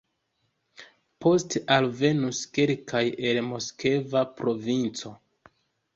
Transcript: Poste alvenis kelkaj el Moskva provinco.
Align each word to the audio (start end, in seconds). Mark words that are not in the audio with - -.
Poste 1.25 1.61
alvenis 1.75 2.39
kelkaj 2.57 3.05
el 3.33 3.43
Moskva 3.51 4.25
provinco. 4.41 5.17